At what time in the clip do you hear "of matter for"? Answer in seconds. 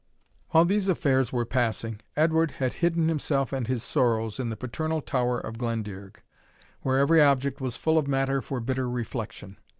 7.99-8.59